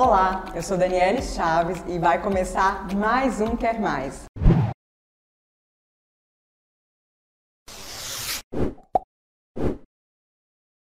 Olá, 0.00 0.44
eu 0.54 0.62
sou 0.62 0.78
Daniele 0.78 1.20
Chaves 1.20 1.82
e 1.88 1.98
vai 1.98 2.22
começar 2.22 2.86
mais 2.94 3.40
um 3.40 3.56
Quer 3.56 3.80
Mais. 3.80 4.26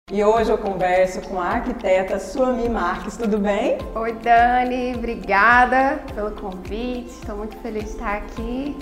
E 0.10 0.24
hoje 0.24 0.50
eu 0.50 0.58
converso 0.58 1.22
com 1.28 1.42
a 1.42 1.46
arquiteta 1.46 2.20
Suami 2.20 2.70
Marques, 2.70 3.18
tudo 3.18 3.38
bem? 3.38 3.80
Oi 3.96 4.14
Dani, 4.14 4.96
obrigada 4.96 6.02
pelo 6.16 6.32
convite, 6.32 7.10
estou 7.10 7.36
muito 7.36 7.58
feliz 7.58 7.84
de 7.84 7.90
estar 7.90 8.16
aqui. 8.16 8.78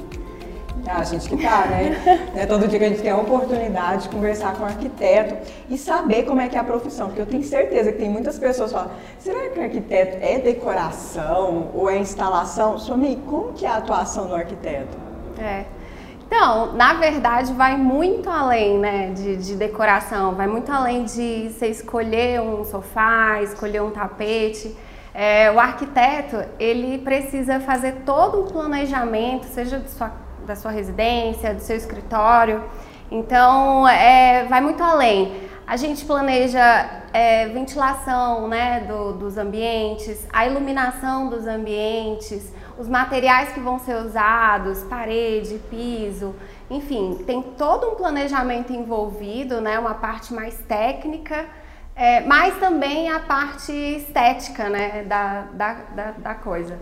Ah, 0.88 1.00
a 1.00 1.04
gente 1.04 1.30
que 1.30 1.38
tá, 1.38 1.66
né? 1.68 2.30
é 2.36 2.46
todo 2.46 2.68
dia 2.68 2.80
que 2.80 2.86
a 2.86 2.90
gente 2.90 3.02
tem 3.02 3.12
a 3.12 3.18
oportunidade 3.18 4.04
de 4.04 4.10
conversar 4.10 4.56
com 4.56 4.64
o 4.64 4.66
arquiteto 4.66 5.38
e 5.70 5.78
saber 5.78 6.24
como 6.24 6.42
é 6.42 6.48
que 6.48 6.56
é 6.56 6.60
a 6.60 6.64
profissão, 6.64 7.08
porque 7.08 7.22
eu 7.22 7.26
tenho 7.26 7.44
certeza 7.44 7.92
que 7.92 7.98
tem 7.98 8.10
muitas 8.10 8.40
pessoas 8.40 8.72
que 8.72 8.78
falam, 8.78 8.92
será 9.20 9.50
que 9.50 9.60
o 9.60 9.64
arquiteto 9.64 10.18
é 10.22 10.40
decoração 10.40 11.70
ou 11.74 11.90
é 11.90 11.98
instalação? 11.98 12.78
Suami, 12.78 13.22
como 13.28 13.54
que 13.54 13.66
é 13.66 13.70
a 13.70 13.78
atuação 13.78 14.28
do 14.28 14.36
arquiteto? 14.36 14.98
É. 15.38 15.66
Então, 16.26 16.74
na 16.74 16.94
verdade, 16.94 17.52
vai 17.54 17.76
muito 17.76 18.30
além 18.30 18.78
né, 18.78 19.10
de, 19.10 19.36
de, 19.36 19.56
decoração, 19.56 20.36
vai 20.36 20.46
muito 20.46 20.72
além 20.72 21.04
de 21.04 21.50
você 21.50 21.68
escolher 21.68 22.40
um 22.40 22.64
sofá, 22.64 23.42
escolher 23.42 23.82
um 23.82 23.90
tapete. 23.90 24.78
É, 25.12 25.52
o 25.52 25.60
arquiteto, 25.60 26.38
ele 26.60 27.00
precisa 27.00 27.60
fazer 27.60 28.04
todo 28.06 28.44
um 28.44 28.46
planejamento, 28.46 29.46
seja 29.48 29.84
sua, 29.88 30.12
da 30.50 30.56
sua 30.56 30.72
residência, 30.72 31.54
do 31.54 31.62
seu 31.62 31.78
escritório. 31.78 32.64
Então, 33.12 33.88
é, 33.88 34.46
vai 34.46 34.60
muito 34.60 34.84
além. 34.84 35.48
A 35.66 35.78
gente 35.78 36.04
planeja 36.04 37.04
é, 37.14 37.48
ventilação 37.50 38.48
né, 38.48 38.82
do, 38.82 39.14
dos 39.14 39.38
ambientes, 39.38 40.28
a 40.34 40.48
iluminação 40.48 41.30
dos 41.30 41.46
ambientes, 41.46 42.52
os 42.80 42.88
materiais 42.88 43.52
que 43.52 43.60
vão 43.60 43.78
ser 43.78 43.96
usados, 43.98 44.84
parede, 44.86 45.60
piso, 45.70 46.36
enfim, 46.72 47.24
tem 47.28 47.44
todo 47.44 47.92
um 47.92 47.96
planejamento 47.96 48.74
envolvido, 48.74 49.62
né, 49.62 49.78
uma 49.78 49.94
parte 49.94 50.34
mais 50.34 50.56
técnica, 50.68 51.46
é, 51.96 52.22
mas 52.22 52.58
também 52.58 53.12
a 53.12 53.20
parte 53.20 53.72
estética 53.72 54.70
né, 54.70 55.04
da, 55.04 55.42
da, 55.54 56.12
da, 56.18 56.34
coisa. 56.34 56.80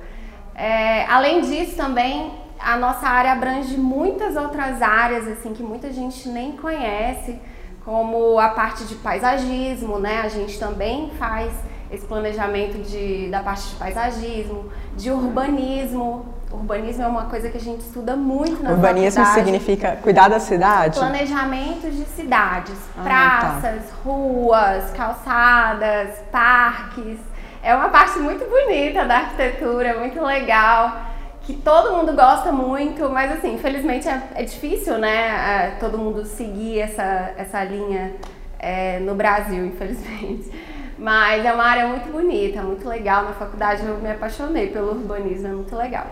É, 0.56 1.06
além 1.08 1.42
disso, 1.42 1.76
também 1.76 2.47
a 2.60 2.78
nossa 2.78 3.08
área 3.08 3.32
abrange 3.32 3.78
muitas 3.78 4.36
outras 4.36 4.82
áreas 4.82 5.28
assim 5.28 5.54
que 5.54 5.64
muita 5.64 5.92
gente 5.92 6.28
nem 6.30 6.54
conhece, 6.54 7.40
como 7.84 8.38
a 8.38 8.50
parte 8.50 8.84
de 8.84 8.96
paisagismo, 8.96 10.00
né? 10.00 10.22
A 10.22 10.28
gente 10.28 10.60
também 10.60 11.12
faz 11.18 11.52
esse 11.90 12.06
planejamento 12.06 12.78
de, 12.80 13.30
da 13.30 13.40
parte 13.40 13.70
de 13.70 13.76
paisagismo, 13.76 14.70
de 14.96 15.10
urbanismo. 15.10 16.26
Urbanismo 16.52 17.04
é 17.04 17.08
uma 17.08 17.26
coisa 17.26 17.50
que 17.50 17.58
a 17.58 17.62
gente 17.62 17.82
estuda 17.82 18.16
muito 18.16 18.62
na 18.64 18.72
Urbanismo 18.72 19.24
faculdade. 19.24 19.46
significa 19.46 19.98
cuidar 20.02 20.30
da 20.30 20.40
cidade? 20.40 20.98
Planejamento 20.98 21.90
de 21.90 22.06
cidades, 22.06 22.76
ah, 22.98 23.04
praças, 23.04 23.90
tá. 23.90 23.96
ruas, 24.04 24.92
calçadas, 24.92 26.20
parques. 26.32 27.20
É 27.62 27.76
uma 27.76 27.90
parte 27.90 28.20
muito 28.20 28.46
bonita 28.50 29.06
da 29.06 29.18
arquitetura, 29.18 30.00
muito 30.00 30.22
legal, 30.24 31.02
que 31.48 31.54
todo 31.54 31.96
mundo 31.96 32.12
gosta 32.12 32.52
muito, 32.52 33.10
mas 33.10 33.32
assim, 33.32 33.54
infelizmente 33.54 34.06
é, 34.06 34.22
é 34.36 34.44
difícil, 34.44 34.98
né, 34.98 35.78
todo 35.80 35.98
mundo 35.98 36.26
seguir 36.26 36.82
essa, 36.82 37.32
essa 37.38 37.64
linha 37.64 38.16
é, 38.60 39.00
no 39.00 39.16
Brasil, 39.16 39.66
infelizmente. 39.66 40.52
Mas 41.00 41.46
é 41.46 41.54
uma 41.54 41.64
área 41.64 41.88
muito 41.88 42.12
bonita, 42.12 42.62
muito 42.62 42.86
legal. 42.90 43.24
Na 43.24 43.32
faculdade 43.32 43.86
eu 43.86 43.98
me 43.98 44.12
apaixonei 44.12 44.68
pelo 44.68 44.90
urbanismo, 44.90 45.48
é 45.48 45.52
muito 45.52 45.74
legal. 45.74 46.08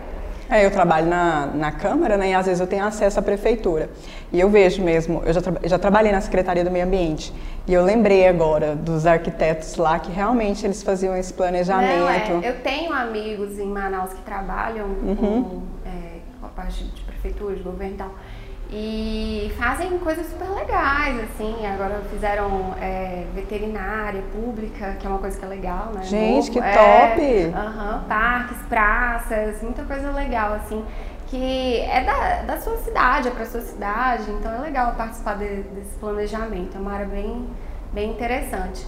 É, 0.48 0.64
eu 0.64 0.70
trabalho 0.70 1.06
na, 1.06 1.46
na 1.46 1.72
Câmara, 1.72 2.16
né, 2.16 2.30
e 2.30 2.34
às 2.34 2.46
vezes 2.46 2.60
eu 2.60 2.66
tenho 2.66 2.84
acesso 2.84 3.18
à 3.18 3.22
prefeitura. 3.22 3.90
E 4.32 4.40
eu 4.40 4.48
vejo 4.48 4.82
mesmo, 4.82 5.22
eu 5.26 5.32
já, 5.32 5.40
tra 5.40 5.54
já 5.64 5.78
trabalhei 5.78 6.12
na 6.12 6.20
Secretaria 6.20 6.64
do 6.64 6.70
Meio 6.70 6.84
Ambiente, 6.84 7.32
e 7.66 7.74
eu 7.74 7.84
lembrei 7.84 8.28
agora 8.28 8.76
dos 8.76 9.06
arquitetos 9.06 9.76
lá 9.76 9.98
que 9.98 10.10
realmente 10.12 10.64
eles 10.64 10.82
faziam 10.82 11.16
esse 11.16 11.32
planejamento. 11.32 12.32
Não, 12.32 12.42
é, 12.42 12.48
eu 12.48 12.60
tenho 12.60 12.92
amigos 12.92 13.58
em 13.58 13.66
Manaus 13.66 14.12
que 14.12 14.22
trabalham 14.22 14.86
uhum. 14.86 15.16
com, 15.16 15.62
é, 15.84 16.18
com 16.40 16.46
a 16.46 16.50
parte 16.50 16.84
de 16.84 17.02
prefeitura, 17.02 17.56
de 17.56 17.62
governo 17.62 17.94
e 17.94 17.98
tal. 17.98 18.10
E 18.70 19.52
fazem 19.56 19.96
coisas 19.98 20.26
super 20.26 20.48
legais, 20.48 21.20
assim. 21.22 21.64
Agora 21.66 22.02
fizeram 22.10 22.74
é, 22.80 23.24
veterinária 23.32 24.22
pública, 24.32 24.96
que 24.98 25.06
é 25.06 25.10
uma 25.10 25.18
coisa 25.18 25.38
que 25.38 25.44
é 25.44 25.48
legal, 25.48 25.92
né? 25.94 26.02
Gente, 26.02 26.50
que 26.50 26.58
é, 26.58 26.72
top! 26.72 27.20
Uhum, 27.22 28.08
parques, 28.08 28.58
praças, 28.68 29.62
muita 29.62 29.84
coisa 29.84 30.10
legal, 30.10 30.54
assim. 30.54 30.84
Que 31.28 31.80
é 31.80 32.04
da, 32.04 32.42
da 32.54 32.60
sua 32.60 32.76
cidade, 32.78 33.28
é 33.28 33.30
pra 33.30 33.46
sua 33.46 33.60
cidade. 33.60 34.30
Então 34.32 34.52
é 34.52 34.58
legal 34.58 34.94
participar 34.96 35.34
de, 35.34 35.62
desse 35.62 35.96
planejamento. 36.00 36.76
É 36.76 36.80
uma 36.80 36.92
área 36.92 37.06
bem, 37.06 37.48
bem 37.92 38.10
interessante. 38.10 38.84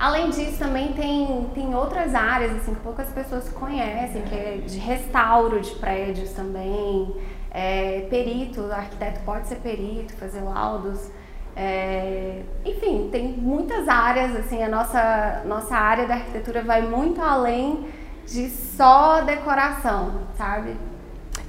Além 0.00 0.30
disso, 0.30 0.58
também 0.58 0.94
tem, 0.94 1.48
tem 1.54 1.72
outras 1.76 2.12
áreas, 2.12 2.56
assim, 2.56 2.74
que 2.74 2.80
poucas 2.80 3.08
pessoas 3.10 3.48
conhecem, 3.50 4.22
que 4.22 4.34
é 4.34 4.60
de 4.66 4.78
restauro 4.78 5.60
de 5.60 5.70
prédios 5.76 6.30
também 6.32 7.14
é, 7.52 8.06
perito, 8.08 8.72
arquiteto 8.72 9.20
pode 9.24 9.46
ser 9.46 9.56
perito, 9.56 10.14
fazer 10.14 10.40
laudos. 10.40 11.10
É, 11.54 12.40
enfim, 12.64 13.10
tem 13.12 13.28
muitas 13.28 13.86
áreas, 13.86 14.34
assim, 14.34 14.62
a 14.62 14.68
nossa, 14.68 15.42
nossa 15.44 15.76
área 15.76 16.06
da 16.06 16.14
arquitetura 16.14 16.62
vai 16.62 16.80
muito 16.80 17.20
além 17.20 17.86
de 18.26 18.48
só 18.48 19.20
decoração, 19.20 20.22
sabe? 20.38 20.74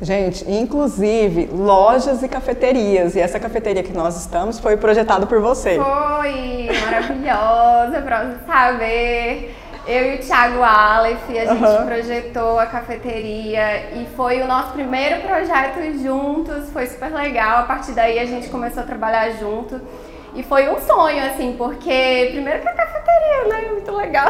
Gente, 0.02 0.50
inclusive 0.52 1.46
lojas 1.54 2.22
e 2.22 2.28
cafeterias. 2.28 3.16
E 3.16 3.22
essa 3.22 3.40
cafeteria 3.40 3.84
que 3.84 3.94
nós 3.94 4.20
estamos 4.20 4.60
foi 4.60 4.76
projetada 4.76 5.26
por 5.26 5.40
você. 5.40 5.78
Foi, 5.78 6.70
maravilhosa, 6.84 8.02
pra 8.02 8.26
você 8.26 8.46
saber. 8.46 9.56
Eu 9.86 10.14
e 10.14 10.16
o 10.16 10.20
Thiago 10.20 10.64
Aleph, 10.64 11.30
a 11.30 11.46
gente 11.54 11.64
uhum. 11.64 11.86
projetou 11.86 12.58
a 12.58 12.66
cafeteria 12.66 13.92
e 13.94 14.08
foi 14.16 14.42
o 14.42 14.48
nosso 14.48 14.72
primeiro 14.72 15.22
projeto 15.22 15.80
juntos, 16.02 16.70
foi 16.72 16.88
super 16.88 17.12
legal. 17.12 17.60
A 17.60 17.64
partir 17.64 17.92
daí 17.92 18.18
a 18.18 18.26
gente 18.26 18.50
começou 18.50 18.84
a 18.84 18.86
trabalhar 18.86 19.30
junto. 19.32 19.82
E 20.34 20.42
foi 20.42 20.70
um 20.70 20.80
sonho, 20.80 21.24
assim, 21.26 21.56
porque 21.58 22.30
primeiro 22.32 22.62
que 22.62 22.70
a 22.70 22.74
cafeteria, 22.74 23.48
né? 23.50 23.72
Muito 23.72 23.92
legal. 23.92 24.30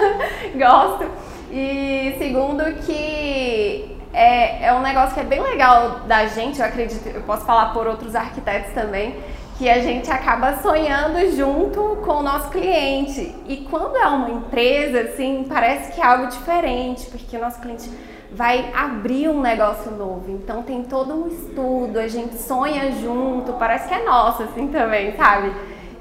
Gosto. 0.56 1.10
E 1.52 2.16
segundo 2.18 2.64
que 2.84 3.96
é, 4.14 4.66
é 4.66 4.72
um 4.72 4.80
negócio 4.80 5.12
que 5.12 5.20
é 5.20 5.24
bem 5.24 5.40
legal 5.40 6.00
da 6.06 6.26
gente, 6.26 6.58
eu 6.58 6.64
acredito, 6.64 7.06
eu 7.06 7.20
posso 7.22 7.44
falar 7.44 7.74
por 7.74 7.86
outros 7.86 8.14
arquitetos 8.14 8.72
também 8.72 9.14
que 9.58 9.68
a 9.68 9.80
gente 9.80 10.10
acaba 10.10 10.58
sonhando 10.58 11.34
junto 11.34 11.96
com 12.04 12.16
o 12.16 12.22
nosso 12.22 12.50
cliente. 12.50 13.34
E 13.48 13.66
quando 13.70 13.96
é 13.96 14.06
uma 14.06 14.30
empresa, 14.30 15.00
assim, 15.00 15.46
parece 15.48 15.92
que 15.92 16.00
é 16.00 16.04
algo 16.04 16.26
diferente, 16.26 17.06
porque 17.06 17.36
o 17.36 17.40
nosso 17.40 17.60
cliente 17.60 17.90
vai 18.30 18.70
abrir 18.74 19.28
um 19.28 19.40
negócio 19.40 19.90
novo. 19.90 20.24
Então 20.28 20.62
tem 20.62 20.82
todo 20.82 21.14
um 21.14 21.28
estudo, 21.28 21.98
a 21.98 22.06
gente 22.06 22.36
sonha 22.36 22.92
junto, 22.92 23.54
parece 23.54 23.88
que 23.88 23.94
é 23.94 24.04
nosso, 24.04 24.42
assim, 24.42 24.68
também, 24.68 25.16
sabe? 25.16 25.52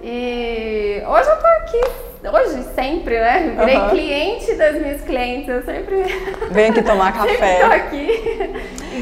E 0.03 1.01
hoje 1.07 1.29
eu 1.29 1.39
tô 1.39 1.47
aqui, 1.47 1.81
hoje 2.35 2.63
sempre, 2.75 3.17
né? 3.19 3.55
Virei 3.57 3.77
uhum. 3.77 3.89
cliente 3.89 4.53
das 4.55 4.75
minhas 4.75 5.01
clientes, 5.01 5.47
eu 5.47 5.63
sempre. 5.63 6.03
Vem 6.51 6.71
aqui 6.71 6.81
tomar 6.83 7.13
café. 7.17 7.59
tô 7.59 7.71
aqui 7.71 8.54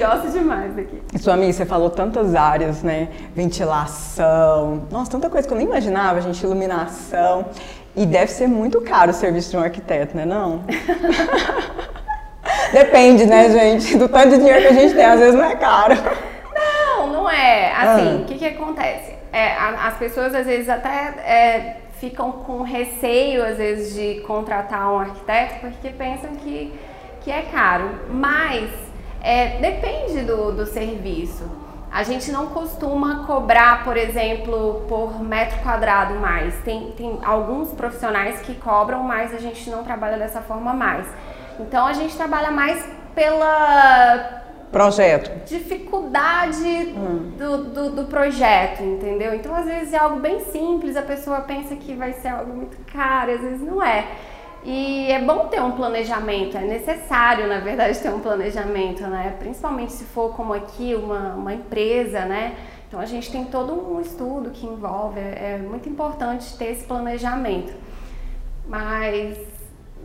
gosto 0.06 0.32
demais 0.32 0.76
daqui. 0.76 1.02
Suami, 1.20 1.52
você 1.52 1.66
falou 1.66 1.90
tantas 1.90 2.36
áreas, 2.36 2.84
né? 2.84 3.10
Ventilação, 3.36 4.84
nossa, 4.92 5.12
tanta 5.12 5.30
coisa 5.30 5.48
que 5.48 5.54
eu 5.54 5.58
nem 5.58 5.68
imaginava, 5.68 6.22
gente, 6.22 6.44
iluminação. 6.44 7.46
E 7.96 8.06
deve 8.06 8.32
ser 8.32 8.48
muito 8.48 8.82
caro 8.82 9.12
o 9.12 9.14
serviço 9.14 9.52
de 9.52 9.58
um 9.58 9.62
arquiteto, 9.62 10.18
né? 10.18 10.26
Não? 10.26 10.64
Depende, 12.74 13.26
né, 13.26 13.50
gente? 13.50 13.98
Do 13.98 14.10
tanto 14.10 14.32
de 14.32 14.38
dinheiro 14.38 14.62
que 14.62 14.68
a 14.68 14.74
gente 14.74 14.96
tem, 14.96 15.06
às 15.06 15.20
vezes 15.20 15.36
não 15.36 15.46
é 15.46 15.56
caro. 15.56 15.96
Não, 16.56 17.08
não 17.08 17.30
é. 17.30 17.72
Assim, 17.72 18.08
ah. 18.08 18.18
o 18.20 18.22
ah. 18.22 18.26
que, 18.26 18.36
que 18.36 18.48
acontece? 18.48 19.14
é, 19.34 19.58
as 19.58 19.98
pessoas 19.98 20.36
às 20.36 20.46
vezes 20.46 20.70
até 20.70 21.08
é, 21.26 21.78
ficam 22.00 22.32
com 22.32 22.62
receio, 22.62 23.44
às 23.44 23.58
vezes, 23.58 23.96
de 23.96 24.22
contratar 24.22 24.94
um 24.94 25.00
arquiteto 25.00 25.56
porque 25.60 25.90
pensam 25.90 26.36
que, 26.36 26.72
que 27.22 27.32
é 27.32 27.42
caro. 27.42 27.90
Mas 28.12 28.70
é, 29.24 29.58
depende 29.60 30.22
do, 30.22 30.52
do 30.52 30.66
serviço. 30.66 31.50
A 31.90 32.04
gente 32.04 32.32
não 32.32 32.48
costuma 32.48 33.26
cobrar, 33.26 33.84
por 33.84 33.96
exemplo, 33.96 34.84
por 34.90 35.24
metro 35.24 35.60
quadrado 35.62 36.16
mais. 36.16 36.56
Tem, 36.64 36.92
tem 36.92 37.20
alguns 37.24 37.70
profissionais 37.72 38.42
que 38.42 38.56
cobram, 38.56 39.02
mas 39.04 39.34
a 39.34 39.38
gente 39.38 39.70
não 39.70 39.84
trabalha 39.84 40.18
dessa 40.18 40.42
forma 40.42 40.74
mais. 40.74 41.08
Então 41.60 41.86
a 41.86 41.94
gente 41.94 42.16
trabalha 42.18 42.52
mais 42.52 42.84
pela 43.16 44.42
projeto? 44.72 45.46
Dificuldade 45.46 46.66
hum. 46.66 47.34
do, 47.38 47.64
do, 47.66 47.90
do, 47.92 48.04
projeto, 48.06 48.82
entendeu? 48.82 49.36
Então, 49.36 49.54
às 49.56 49.66
vezes 49.66 49.94
é 49.94 49.98
algo 49.98 50.20
bem 50.20 50.40
simples, 50.40 50.98
a 50.98 51.04
pessoa 51.04 51.42
pensa 51.42 51.76
que 51.76 51.94
vai 51.94 52.14
ser 52.14 52.30
algo 52.30 52.52
muito 52.52 52.76
caro, 52.92 53.32
às 53.32 53.42
vezes 53.42 53.62
não 53.62 53.82
é. 53.84 54.08
E 54.66 55.12
é 55.12 55.20
bom 55.20 55.48
ter 55.48 55.62
um 55.62 55.72
planejamento, 55.72 56.58
é 56.58 56.62
necessário, 56.62 57.48
na 57.48 57.60
verdade, 57.60 58.00
ter 58.00 58.10
um 58.10 58.20
planejamento, 58.20 59.04
né? 59.08 59.36
Principalmente 59.38 59.92
se 59.92 60.06
for 60.06 60.34
como 60.36 60.54
aqui, 60.54 60.96
uma, 60.96 61.34
uma 61.34 61.54
empresa, 61.54 62.26
né? 62.26 62.56
Então 62.88 63.00
a 63.00 63.06
gente 63.06 63.32
tem 63.32 63.46
todo 63.46 63.74
um 63.74 64.00
estudo 64.00 64.52
que 64.52 64.66
envolve, 64.66 65.20
é, 65.20 65.56
é 65.56 65.58
muito 65.58 65.90
importante 65.90 66.58
ter 66.58 66.72
esse 66.72 66.86
planejamento. 66.86 67.74
Mas 68.66 69.38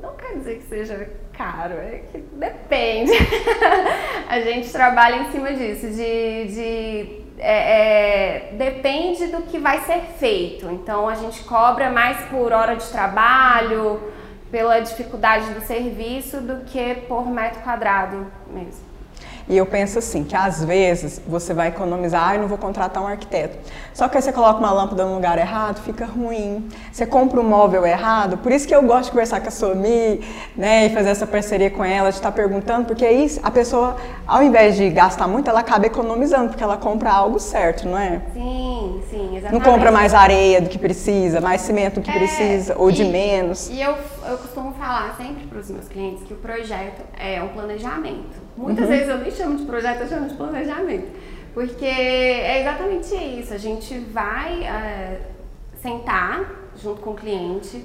não 0.02 0.14
quer 0.14 0.34
dizer 0.38 0.58
que 0.58 0.64
seja 0.64 1.08
caro, 1.32 1.74
é 1.74 2.02
que 2.10 2.18
depende. 2.18 3.12
a 4.28 4.40
gente 4.40 4.72
trabalha 4.72 5.16
em 5.16 5.30
cima 5.30 5.52
disso, 5.52 5.86
de, 5.88 6.46
de 6.46 7.24
é, 7.38 8.50
é, 8.50 8.52
depende 8.54 9.28
do 9.28 9.42
que 9.42 9.58
vai 9.58 9.80
ser 9.82 10.00
feito. 10.18 10.68
Então 10.70 11.08
a 11.08 11.14
gente 11.14 11.44
cobra 11.44 11.90
mais 11.90 12.18
por 12.28 12.52
hora 12.52 12.74
de 12.74 12.86
trabalho, 12.88 14.00
pela 14.50 14.80
dificuldade 14.80 15.52
do 15.52 15.60
serviço, 15.60 16.40
do 16.40 16.64
que 16.64 16.94
por 17.06 17.26
metro 17.26 17.60
quadrado 17.62 18.26
mesmo. 18.48 18.87
E 19.48 19.56
eu 19.56 19.64
penso 19.64 19.98
assim, 19.98 20.24
que 20.24 20.36
às 20.36 20.62
vezes 20.62 21.20
você 21.26 21.54
vai 21.54 21.68
economizar, 21.68 22.28
ah, 22.28 22.34
eu 22.34 22.42
não 22.42 22.48
vou 22.48 22.58
contratar 22.58 23.02
um 23.02 23.06
arquiteto. 23.06 23.56
Só 23.94 24.06
que 24.06 24.16
aí 24.16 24.22
você 24.22 24.32
coloca 24.32 24.58
uma 24.58 24.70
lâmpada 24.70 25.04
no 25.06 25.14
lugar 25.14 25.38
errado, 25.38 25.80
fica 25.82 26.04
ruim. 26.04 26.68
Você 26.92 27.06
compra 27.06 27.40
um 27.40 27.44
móvel 27.44 27.86
errado, 27.86 28.36
por 28.38 28.52
isso 28.52 28.68
que 28.68 28.74
eu 28.74 28.82
gosto 28.82 29.04
de 29.04 29.10
conversar 29.12 29.40
com 29.40 29.48
a 29.48 29.50
Somi, 29.50 30.20
né, 30.54 30.86
e 30.86 30.90
fazer 30.90 31.10
essa 31.10 31.26
parceria 31.26 31.70
com 31.70 31.84
ela, 31.84 32.10
de 32.10 32.16
estar 32.16 32.30
perguntando, 32.32 32.86
porque 32.86 33.04
aí 33.04 33.26
a 33.42 33.50
pessoa, 33.50 33.96
ao 34.26 34.42
invés 34.42 34.76
de 34.76 34.90
gastar 34.90 35.26
muito, 35.26 35.48
ela 35.48 35.60
acaba 35.60 35.86
economizando, 35.86 36.48
porque 36.48 36.62
ela 36.62 36.76
compra 36.76 37.10
algo 37.10 37.38
certo, 37.38 37.88
não 37.88 37.98
é? 37.98 38.20
Sim, 38.34 39.02
sim, 39.08 39.36
exatamente. 39.36 39.52
Não 39.52 39.60
compra 39.60 39.90
mais 39.90 40.12
areia 40.12 40.60
do 40.60 40.68
que 40.68 40.78
precisa, 40.78 41.40
mais 41.40 41.62
cimento 41.62 42.00
do 42.00 42.02
que 42.02 42.10
é, 42.10 42.14
precisa, 42.14 42.74
ou 42.76 42.90
e, 42.90 42.92
de 42.92 43.04
menos. 43.04 43.70
E 43.70 43.80
eu, 43.80 43.96
eu 44.28 44.36
costumo 44.38 44.72
falar 44.74 45.16
sempre 45.16 45.46
para 45.46 45.58
os 45.58 45.70
meus 45.70 45.88
clientes 45.88 46.22
que 46.24 46.34
o 46.34 46.36
projeto 46.36 47.02
é 47.18 47.42
um 47.42 47.48
planejamento. 47.48 48.37
Muitas 48.58 48.86
uhum. 48.86 48.90
vezes 48.90 49.08
eu 49.08 49.18
nem 49.18 49.30
chamo 49.30 49.56
de 49.56 49.64
projeto, 49.64 50.00
eu 50.00 50.08
chamo 50.08 50.28
de 50.28 50.34
planejamento. 50.34 51.06
Porque 51.54 51.84
é 51.84 52.60
exatamente 52.60 53.14
isso. 53.14 53.54
A 53.54 53.58
gente 53.58 53.98
vai 53.98 54.64
é, 54.64 55.20
sentar 55.80 56.50
junto 56.76 57.00
com 57.00 57.10
o 57.10 57.14
cliente 57.14 57.84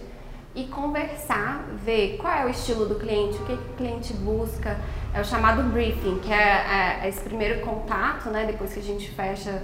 e 0.56 0.66
conversar, 0.66 1.66
ver 1.84 2.18
qual 2.18 2.34
é 2.34 2.46
o 2.46 2.50
estilo 2.50 2.86
do 2.88 2.96
cliente, 2.96 3.38
o 3.38 3.46
que, 3.46 3.56
que 3.56 3.70
o 3.70 3.76
cliente 3.78 4.14
busca. 4.14 4.78
É 5.14 5.22
o 5.22 5.26
chamado 5.26 5.62
briefing, 5.72 6.20
que 6.20 6.34
é, 6.34 7.02
é, 7.04 7.08
esse 7.08 7.22
primeiro 7.22 7.62
contato, 7.62 8.30
né? 8.30 8.46
Depois 8.46 8.74
que 8.74 8.80
a 8.80 8.84
gente 8.84 9.12
fecha 9.12 9.62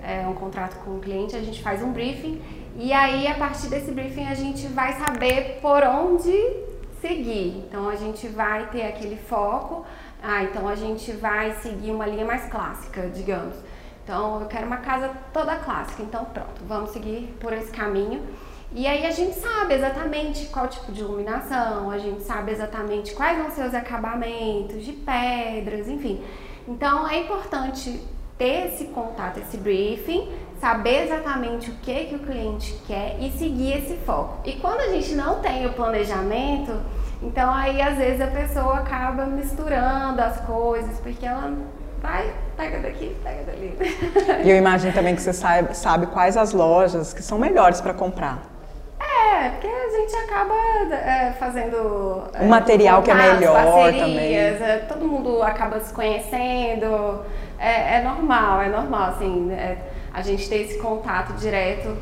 é, 0.00 0.26
um 0.28 0.34
contrato 0.34 0.76
com 0.84 0.92
o 0.92 1.00
cliente, 1.00 1.34
a 1.34 1.40
gente 1.40 1.60
faz 1.60 1.82
um 1.82 1.92
briefing 1.92 2.40
e 2.76 2.92
aí 2.92 3.26
a 3.26 3.34
partir 3.34 3.68
desse 3.68 3.90
briefing 3.90 4.26
a 4.26 4.34
gente 4.34 4.66
vai 4.68 4.92
saber 4.94 5.58
por 5.60 5.82
onde 5.82 6.32
seguir. 7.00 7.64
Então 7.66 7.88
a 7.88 7.96
gente 7.96 8.28
vai 8.28 8.66
ter 8.70 8.86
aquele 8.86 9.16
foco 9.16 9.84
ah, 10.22 10.44
então 10.44 10.68
a 10.68 10.74
gente 10.76 11.10
vai 11.12 11.52
seguir 11.56 11.90
uma 11.90 12.06
linha 12.06 12.24
mais 12.24 12.44
clássica, 12.46 13.08
digamos. 13.08 13.56
Então 14.04 14.40
eu 14.40 14.46
quero 14.46 14.66
uma 14.66 14.78
casa 14.78 15.10
toda 15.32 15.56
clássica, 15.56 16.02
então 16.02 16.24
pronto, 16.26 16.62
vamos 16.66 16.90
seguir 16.90 17.34
por 17.40 17.52
esse 17.52 17.70
caminho. 17.70 18.22
E 18.74 18.86
aí 18.86 19.04
a 19.04 19.10
gente 19.10 19.34
sabe 19.34 19.74
exatamente 19.74 20.46
qual 20.46 20.66
tipo 20.68 20.92
de 20.92 21.00
iluminação, 21.00 21.90
a 21.90 21.98
gente 21.98 22.22
sabe 22.22 22.52
exatamente 22.52 23.14
quais 23.14 23.36
vão 23.36 23.50
ser 23.50 23.66
os 23.66 23.74
acabamentos 23.74 24.84
de 24.84 24.92
pedras, 24.92 25.88
enfim. 25.88 26.22
Então 26.66 27.06
é 27.08 27.18
importante 27.18 28.00
ter 28.38 28.68
esse 28.68 28.86
contato, 28.86 29.38
esse 29.38 29.56
briefing, 29.56 30.28
saber 30.60 31.04
exatamente 31.04 31.70
o 31.70 31.74
que 31.74 32.06
que 32.06 32.14
o 32.14 32.20
cliente 32.20 32.80
quer 32.86 33.18
e 33.20 33.30
seguir 33.32 33.78
esse 33.78 33.96
foco. 34.06 34.38
E 34.44 34.54
quando 34.54 34.80
a 34.80 34.88
gente 34.88 35.14
não 35.14 35.40
tem 35.40 35.66
o 35.66 35.72
planejamento, 35.74 36.72
então 37.22 37.52
aí 37.52 37.80
às 37.80 37.96
vezes 37.96 38.20
a 38.20 38.26
pessoa 38.26 38.78
acaba 38.78 39.26
misturando 39.26 40.20
as 40.20 40.40
coisas, 40.40 40.98
porque 41.00 41.24
ela 41.24 41.52
vai, 42.00 42.32
pega 42.56 42.80
daqui, 42.80 43.16
pega 43.22 43.44
dali. 43.44 43.78
E 44.44 44.50
eu 44.50 44.56
imagino 44.56 44.92
também 44.92 45.14
que 45.14 45.22
você 45.22 45.32
sabe, 45.32 45.76
sabe 45.76 46.06
quais 46.06 46.36
as 46.36 46.52
lojas 46.52 47.14
que 47.14 47.22
são 47.22 47.38
melhores 47.38 47.80
para 47.80 47.94
comprar. 47.94 48.52
É, 49.00 49.50
porque 49.50 49.66
a 49.66 49.90
gente 49.90 50.14
acaba 50.16 50.54
é, 50.94 51.32
fazendo. 51.38 51.76
O 51.76 52.30
é, 52.34 52.44
material 52.44 53.02
que 53.02 53.10
é 53.10 53.14
melhor 53.14 53.64
também. 53.92 54.36
É, 54.36 54.84
todo 54.88 55.06
mundo 55.06 55.42
acaba 55.42 55.80
se 55.80 55.92
conhecendo. 55.92 57.20
É, 57.58 57.98
é 57.98 58.02
normal, 58.02 58.60
é 58.60 58.68
normal, 58.68 59.10
assim, 59.10 59.52
é, 59.52 59.78
a 60.12 60.20
gente 60.20 60.48
ter 60.48 60.62
esse 60.62 60.78
contato 60.78 61.32
direto 61.34 61.96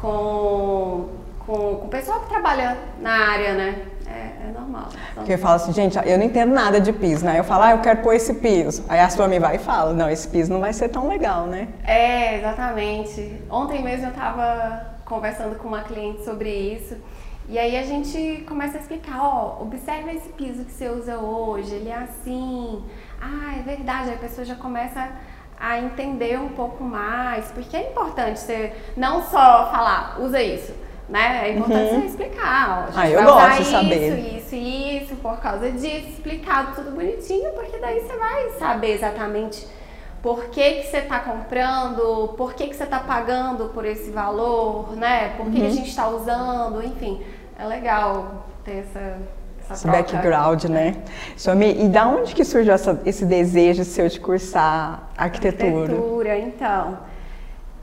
com, 0.00 1.08
com, 1.46 1.76
com 1.76 1.86
o 1.86 1.88
pessoal 1.88 2.20
que 2.20 2.28
trabalha 2.28 2.76
na 3.00 3.30
área, 3.30 3.54
né? 3.54 3.82
É, 4.06 4.48
é 4.48 4.52
normal. 4.52 4.88
Porque 5.14 5.32
eu 5.32 5.38
falo 5.38 5.56
assim, 5.56 5.72
gente, 5.72 5.98
eu 5.98 6.18
não 6.18 6.24
entendo 6.24 6.52
nada 6.52 6.80
de 6.80 6.92
piso, 6.92 7.24
né? 7.24 7.38
Eu 7.38 7.44
falo, 7.44 7.62
ah, 7.64 7.70
eu 7.72 7.78
quero 7.78 8.02
pôr 8.02 8.14
esse 8.14 8.34
piso. 8.34 8.84
Aí 8.88 9.00
a 9.00 9.08
sua 9.08 9.28
me 9.28 9.38
vai 9.38 9.56
e 9.56 9.58
fala, 9.58 9.92
não, 9.92 10.08
esse 10.08 10.28
piso 10.28 10.52
não 10.52 10.60
vai 10.60 10.72
ser 10.72 10.88
tão 10.88 11.08
legal, 11.08 11.46
né? 11.46 11.68
É, 11.84 12.38
exatamente. 12.38 13.42
Ontem 13.50 13.82
mesmo 13.82 14.06
eu 14.06 14.10
estava 14.10 14.96
conversando 15.04 15.56
com 15.56 15.68
uma 15.68 15.82
cliente 15.82 16.24
sobre 16.24 16.50
isso. 16.50 16.96
E 17.48 17.58
aí 17.58 17.76
a 17.76 17.82
gente 17.82 18.44
começa 18.46 18.78
a 18.78 18.80
explicar, 18.80 19.20
ó, 19.20 19.60
observa 19.60 20.12
esse 20.12 20.28
piso 20.30 20.64
que 20.64 20.70
você 20.70 20.88
usa 20.88 21.18
hoje, 21.18 21.74
ele 21.74 21.88
é 21.88 21.96
assim. 21.96 22.84
Ah, 23.20 23.56
é 23.58 23.62
verdade. 23.62 24.10
Aí 24.10 24.14
a 24.14 24.18
pessoa 24.18 24.44
já 24.44 24.54
começa 24.54 25.10
a 25.58 25.78
entender 25.78 26.38
um 26.38 26.50
pouco 26.50 26.82
mais, 26.82 27.50
porque 27.52 27.76
é 27.76 27.90
importante 27.90 28.40
você 28.40 28.72
não 28.96 29.22
só 29.22 29.70
falar, 29.70 30.20
usa 30.20 30.42
isso 30.42 30.72
né? 31.12 31.48
É 31.48 31.52
importante 31.52 31.94
uhum. 31.94 32.00
você 32.00 32.06
explicar. 32.06 32.88
Ó, 32.88 32.98
ah, 32.98 33.10
eu 33.10 33.22
gosto 33.22 33.58
de 33.58 33.64
saber. 33.66 34.18
Isso, 34.18 34.54
isso, 34.54 34.56
isso, 34.56 35.16
por 35.16 35.38
causa 35.40 35.70
disso, 35.70 36.08
explicado 36.08 36.74
tudo 36.74 36.92
bonitinho, 36.92 37.52
porque 37.52 37.76
daí 37.76 38.00
você 38.00 38.16
vai 38.16 38.48
saber 38.58 38.94
exatamente 38.94 39.68
por 40.22 40.46
que, 40.46 40.70
que 40.76 40.86
você 40.86 40.98
está 40.98 41.18
comprando, 41.18 42.28
por 42.36 42.54
que, 42.54 42.68
que 42.68 42.74
você 42.74 42.84
está 42.84 42.98
pagando 42.98 43.68
por 43.74 43.84
esse 43.84 44.10
valor, 44.10 44.96
né? 44.96 45.34
Por 45.36 45.44
que, 45.46 45.50
uhum. 45.50 45.52
que 45.52 45.60
a 45.60 45.64
uhum. 45.64 45.70
gente 45.70 45.88
está 45.90 46.08
usando, 46.08 46.82
enfim. 46.82 47.20
É 47.58 47.66
legal 47.66 48.46
ter 48.64 48.78
essa, 48.78 49.18
esse 49.70 49.86
background, 49.86 50.64
né? 50.64 50.96
Somi, 51.36 51.84
e 51.84 51.88
da 51.90 52.06
onde 52.06 52.34
que 52.34 52.42
surgiu 52.42 52.72
essa, 52.72 52.98
esse 53.04 53.26
desejo 53.26 53.84
seu 53.84 54.08
de 54.08 54.18
cursar 54.18 55.10
arquitetura? 55.14 55.92
Arquitetura, 55.92 56.38
então. 56.38 56.98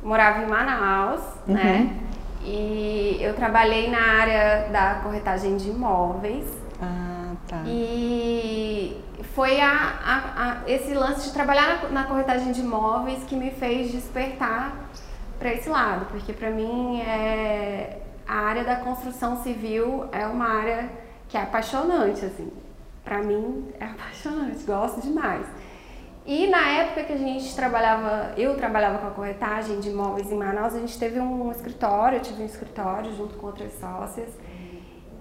Morava 0.01 0.41
em 0.41 0.47
Manaus, 0.47 1.21
né? 1.45 1.47
uhum. 1.47 1.55
né? 1.55 2.08
E 2.41 3.17
eu 3.21 3.33
trabalhei 3.33 3.89
na 3.89 4.01
área 4.01 4.69
da 4.69 4.95
corretagem 5.03 5.57
de 5.57 5.69
imóveis. 5.69 6.45
Ah, 6.81 7.33
tá. 7.47 7.63
E 7.65 9.01
foi 9.35 9.59
a, 9.59 9.71
a, 9.71 10.17
a 10.43 10.69
esse 10.69 10.93
lance 10.93 11.27
de 11.27 11.33
trabalhar 11.33 11.83
na, 11.83 11.89
na, 11.89 12.03
corretagem 12.05 12.51
de 12.51 12.61
imóveis 12.61 13.23
que 13.23 13.35
me 13.35 13.51
fez 13.51 13.91
despertar 13.91 14.75
para 15.37 15.53
esse 15.53 15.69
lado, 15.69 16.05
porque 16.07 16.33
para 16.33 16.49
mim 16.49 16.99
é, 17.01 18.01
a 18.27 18.35
área 18.35 18.63
da 18.63 18.77
construção 18.77 19.41
civil 19.41 20.07
é 20.11 20.25
uma 20.25 20.47
área 20.47 20.89
que 21.27 21.37
é 21.37 21.41
apaixonante, 21.41 22.25
assim. 22.25 22.51
Para 23.03 23.19
mim 23.19 23.69
é 23.79 23.85
apaixonante, 23.85 24.63
gosto 24.63 25.01
demais. 25.01 25.45
E 26.29 26.45
na 26.45 26.61
época 26.61 27.05
que 27.05 27.13
a 27.13 27.17
gente 27.17 27.55
trabalhava, 27.55 28.35
eu 28.37 28.55
trabalhava 28.55 28.99
com 28.99 29.07
a 29.07 29.09
corretagem 29.09 29.79
de 29.79 29.89
imóveis 29.89 30.31
em 30.31 30.35
Manaus, 30.35 30.75
a 30.75 30.79
gente 30.79 30.95
teve 30.99 31.19
um 31.19 31.49
escritório, 31.49 32.19
eu 32.19 32.21
tive 32.21 32.43
um 32.43 32.45
escritório 32.45 33.11
junto 33.15 33.33
com 33.33 33.47
outras 33.47 33.71
sócias. 33.79 34.29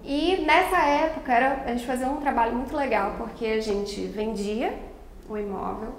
E 0.05 0.45
nessa 0.45 0.77
época 0.77 1.33
era, 1.33 1.63
a 1.65 1.69
gente 1.69 1.87
fazia 1.87 2.07
um 2.11 2.21
trabalho 2.21 2.55
muito 2.55 2.77
legal, 2.77 3.15
porque 3.17 3.47
a 3.47 3.59
gente 3.59 4.03
vendia 4.03 4.79
o 5.27 5.39
imóvel, 5.39 5.95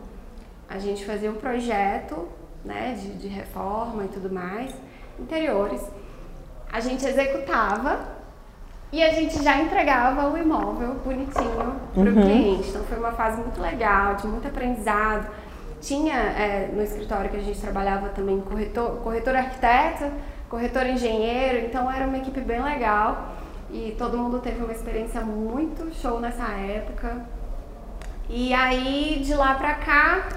a 0.70 0.78
gente 0.78 1.04
fazia 1.04 1.32
um 1.32 1.38
projeto 1.38 2.28
né, 2.64 2.94
de, 2.94 3.12
de 3.16 3.28
reforma 3.28 4.06
e 4.06 4.10
tudo 4.10 4.32
mais, 4.32 4.76
interiores, 5.20 5.82
a 6.72 6.80
gente 6.80 7.04
executava 7.04 8.19
e 8.92 9.04
a 9.04 9.14
gente 9.14 9.44
já 9.44 9.62
entregava 9.62 10.30
o 10.30 10.38
imóvel 10.38 10.96
bonitinho 11.06 11.76
para 11.94 12.04
o 12.04 12.08
uhum. 12.08 12.14
cliente. 12.14 12.70
Então 12.70 12.84
foi 12.84 12.98
uma 12.98 13.12
fase 13.12 13.40
muito 13.40 13.62
legal, 13.62 14.16
de 14.16 14.28
muito 14.28 14.48
aprendizado. 14.48 15.28
Tinha 15.80 16.16
é, 16.16 16.70
no 16.74 16.82
escritório 16.82 17.30
que 17.30 17.38
a 17.38 17.42
gente 17.42 17.60
trabalhava 17.60 18.10
também 18.10 18.42
corretor, 18.42 18.98
corretor 18.98 19.36
arquiteto, 19.36 20.06
corretor 20.50 20.88
engenheiro, 20.88 21.66
então 21.66 21.90
era 21.92 22.08
uma 22.08 22.18
equipe 22.18 22.42
bem 22.42 22.62
legal. 22.62 23.36
E 23.72 23.96
todo 23.98 24.18
mundo 24.18 24.40
teve 24.40 24.64
uma 24.64 24.74
experiência 24.74 25.22
muito 25.22 25.94
show 25.94 26.20
nessa 26.20 26.48
época. 26.48 27.18
E 28.28 28.52
aí 28.54 29.22
de 29.24 29.36
lá 29.36 29.54
pra 29.54 29.76
cá, 29.76 30.28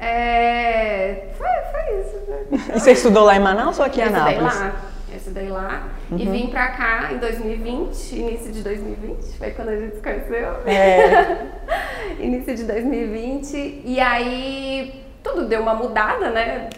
é... 0.00 1.28
foi, 1.36 1.46
foi 1.46 2.00
isso. 2.00 2.70
E 2.74 2.80
você 2.80 2.92
estudou 2.92 3.24
lá 3.24 3.36
em 3.36 3.40
Manaus 3.40 3.78
ou 3.78 3.84
aqui 3.84 4.00
em 4.00 4.04
Anápolis? 4.04 4.40
lá. 4.40 4.89
Estudei 5.20 5.50
lá 5.50 5.88
uhum. 6.10 6.18
e 6.18 6.26
vim 6.26 6.46
pra 6.46 6.68
cá 6.68 7.12
em 7.12 7.18
2020, 7.18 8.16
início 8.16 8.50
de 8.50 8.62
2020, 8.62 9.36
foi 9.36 9.50
quando 9.50 9.68
a 9.68 9.76
gente 9.76 9.96
se 9.96 10.02
conheceu. 10.02 10.48
É. 10.66 11.46
início 12.18 12.56
de 12.56 12.64
2020. 12.64 13.82
E 13.84 14.00
aí 14.00 15.04
tudo 15.22 15.46
deu 15.46 15.60
uma 15.60 15.74
mudada, 15.74 16.30
né? 16.30 16.70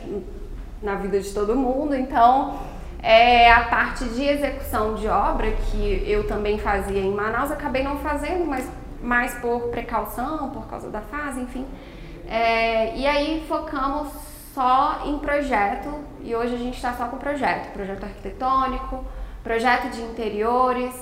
Na 0.83 0.97
vida 0.97 1.21
de 1.21 1.33
todo 1.33 1.55
mundo. 1.55 1.95
Então 1.95 2.59
É 3.03 3.51
a 3.51 3.63
parte 3.63 4.05
de 4.05 4.25
execução 4.25 4.95
de 4.95 5.09
obra, 5.09 5.51
que 5.51 6.05
eu 6.07 6.27
também 6.29 6.59
fazia 6.59 7.01
em 7.01 7.13
Manaus, 7.13 7.51
acabei 7.51 7.83
não 7.83 7.99
fazendo, 7.99 8.45
mas 8.45 8.69
mais 9.03 9.35
por 9.35 9.71
precaução, 9.71 10.51
por 10.51 10.69
causa 10.69 10.89
da 10.89 11.01
fase, 11.01 11.41
enfim. 11.41 11.67
É, 12.29 12.97
e 12.97 13.05
aí 13.05 13.45
focamos 13.49 14.32
só 14.55 15.03
em 15.07 15.19
projeto, 15.19 15.89
e 16.23 16.35
hoje 16.35 16.55
a 16.55 16.59
gente 16.59 16.77
está 16.77 16.93
só 16.95 17.07
com 17.07 17.17
projeto, 17.17 17.73
projeto 17.73 18.05
arquitetônico, 18.05 19.05
projeto 19.43 19.91
de 19.91 20.03
interiores, 20.03 20.95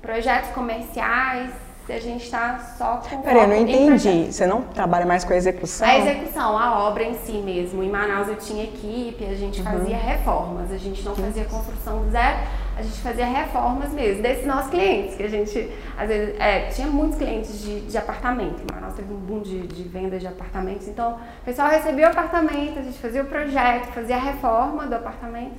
projetos 0.00 0.50
comerciais, 0.50 1.50
a 1.88 1.98
gente 1.98 2.24
está 2.24 2.58
só 2.78 3.02
com. 3.08 3.22
Peraí, 3.22 3.42
eu 3.42 3.48
não 3.48 3.56
entendi. 3.56 4.32
Você 4.32 4.46
não 4.46 4.62
trabalha 4.62 5.04
mais 5.04 5.24
com 5.24 5.32
a 5.32 5.36
execução? 5.36 5.86
A 5.86 5.98
execução, 5.98 6.58
a 6.58 6.88
obra 6.88 7.02
em 7.04 7.14
si 7.14 7.32
mesmo. 7.32 7.82
Em 7.82 7.90
Manaus 7.90 8.28
eu 8.28 8.36
tinha 8.36 8.64
equipe, 8.64 9.24
a 9.24 9.34
gente 9.34 9.60
uhum. 9.60 9.66
fazia 9.66 9.96
reformas, 9.96 10.70
a 10.70 10.78
gente 10.78 11.02
não 11.02 11.14
fazia 11.14 11.44
construção 11.44 12.04
do 12.04 12.10
zero, 12.10 12.38
a 12.82 12.84
gente 12.84 13.00
fazia 13.00 13.24
reformas 13.24 13.92
mesmo, 13.92 14.22
desses 14.22 14.44
nossos 14.44 14.70
clientes, 14.70 15.14
que 15.14 15.22
a 15.22 15.28
gente, 15.28 15.70
às 15.96 16.08
vezes, 16.08 16.34
é, 16.38 16.66
tinha 16.66 16.88
muitos 16.88 17.16
clientes 17.16 17.62
de, 17.62 17.80
de 17.82 17.96
apartamento. 17.96 18.60
Manaus 18.72 18.94
teve 18.94 19.12
um 19.12 19.18
boom 19.18 19.40
de, 19.40 19.66
de 19.68 19.84
venda 19.84 20.18
de 20.18 20.26
apartamentos, 20.26 20.88
então 20.88 21.12
o 21.12 21.44
pessoal 21.44 21.68
recebia 21.68 22.08
o 22.08 22.10
apartamento, 22.10 22.78
a 22.78 22.82
gente 22.82 22.98
fazia 22.98 23.22
o 23.22 23.26
projeto, 23.26 23.86
fazia 23.92 24.16
a 24.16 24.18
reforma 24.18 24.86
do 24.86 24.96
apartamento. 24.96 25.54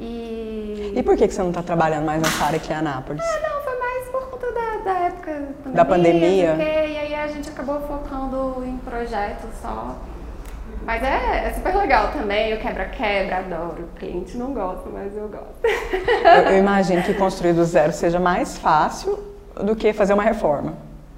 E... 0.00 0.94
e 0.96 1.02
por 1.02 1.16
que, 1.16 1.28
que 1.28 1.34
você 1.34 1.42
não 1.42 1.50
está 1.50 1.62
trabalhando 1.62 2.06
mais 2.06 2.22
nessa 2.22 2.44
área 2.44 2.56
aqui 2.56 2.72
em 2.72 2.76
Anápolis? 2.76 3.22
Ah, 3.22 3.48
não, 3.48 3.62
foi 3.62 3.78
mais 3.78 4.08
por 4.08 4.30
conta 4.30 4.52
da, 4.52 4.76
da 4.78 4.98
época 5.00 5.32
pandemia, 5.32 5.72
da 5.74 5.84
pandemia. 5.84 6.54
e 6.54 6.96
aí 6.98 7.14
a 7.14 7.28
gente 7.28 7.50
acabou 7.50 7.80
focando 7.80 8.64
em 8.64 8.78
projetos 8.78 9.50
só. 9.60 9.94
Mas 10.84 11.02
é, 11.02 11.48
é 11.48 11.52
super 11.52 11.74
legal 11.76 12.12
também, 12.12 12.54
o 12.54 12.60
quebra-quebra, 12.60 13.38
adoro. 13.38 13.82
O 13.82 13.98
cliente 13.98 14.36
não 14.36 14.54
gosta, 14.54 14.88
mas 14.88 15.16
eu 15.16 15.28
gosto. 15.28 15.64
Eu, 15.64 16.52
eu 16.52 16.58
imagino 16.58 17.02
que 17.02 17.12
construir 17.14 17.54
do 17.54 17.64
zero 17.64 17.92
seja 17.92 18.20
mais 18.20 18.56
fácil 18.56 19.18
do 19.56 19.74
que 19.74 19.92
fazer 19.92 20.14
uma 20.14 20.22
reforma. 20.22 20.74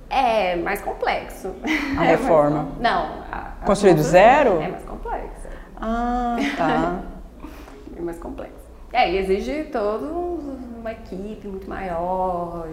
É 0.08 0.56
mais 0.56 0.80
complexo. 0.80 1.54
A 1.98 2.02
reforma? 2.02 2.60
É 2.60 2.62
mais, 2.62 2.80
não. 2.80 3.24
A, 3.30 3.52
a 3.60 3.66
construir 3.66 3.94
do 3.94 4.02
zero? 4.02 4.62
É 4.62 4.68
mais 4.68 4.84
complexo. 4.84 5.48
Ah, 5.76 6.36
tá. 6.56 7.02
é 7.96 8.00
mais 8.00 8.18
complexo. 8.18 8.54
É, 8.90 9.12
e 9.12 9.18
exige 9.18 9.64
toda 9.64 10.06
uma 10.06 10.92
equipe 10.92 11.46
muito 11.46 11.68
maior. 11.68 12.68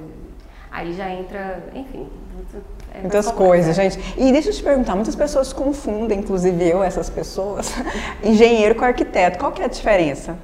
Aí 0.71 0.93
já 0.93 1.09
entra, 1.09 1.61
enfim, 1.73 2.09
muito, 2.33 2.63
é 2.97 3.01
muitas 3.01 3.31
coisas, 3.31 3.75
gente. 3.75 3.99
E 4.17 4.31
deixa 4.31 4.49
eu 4.49 4.53
te 4.53 4.63
perguntar, 4.63 4.95
muitas 4.95 5.15
pessoas 5.15 5.51
confundem, 5.51 6.19
inclusive 6.19 6.67
eu, 6.67 6.83
essas 6.83 7.09
pessoas, 7.09 7.73
engenheiro 8.23 8.75
com 8.75 8.85
arquiteto. 8.85 9.37
Qual 9.37 9.51
que 9.51 9.61
é 9.61 9.65
a 9.65 9.67
diferença? 9.67 10.37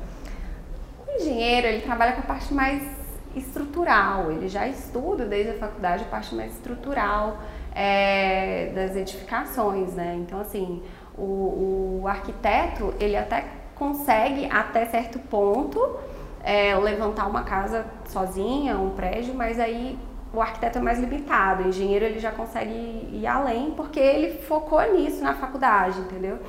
O 1.08 1.22
engenheiro, 1.22 1.68
ele 1.68 1.82
trabalha 1.82 2.14
com 2.14 2.22
a 2.22 2.24
parte 2.24 2.54
mais 2.54 2.84
estrutural, 3.36 4.32
ele 4.32 4.50
já 4.50 4.68
estuda 4.68 5.26
desde 5.26 5.52
a 5.52 5.54
faculdade 5.56 6.04
a 6.04 6.08
parte 6.08 6.36
mais 6.36 6.52
estrutural 6.52 7.38
é, 7.74 8.72
das 8.76 8.96
edificações, 8.96 9.94
né? 9.94 10.18
Então, 10.20 10.42
assim, 10.42 10.82
o, 11.18 12.02
o 12.02 12.08
arquiteto, 12.08 12.94
ele 13.00 13.16
até 13.16 13.46
consegue 13.76 14.46
até 14.52 14.86
certo 14.86 15.18
ponto 15.18 15.98
é, 16.44 16.76
levantar 16.76 17.28
uma 17.28 17.44
casa 17.44 17.86
sozinha, 18.06 18.78
um 18.78 18.92
prédio, 18.92 19.34
mas 19.34 19.60
aí 19.60 19.98
o 20.34 20.42
arquiteto 20.42 20.78
é 20.78 20.82
mais 20.82 21.00
limitado, 21.00 21.64
o 21.64 21.68
engenheiro 21.68 22.06
ele 22.06 22.20
já 22.20 22.32
consegue 22.32 22.72
ir 23.12 23.28
além 23.28 23.72
porque 23.72 24.00
ele 24.00 24.38
focou 24.40 24.82
nisso 24.94 25.22
na 25.22 25.34
faculdade, 25.34 26.00
entendeu? 26.00 26.40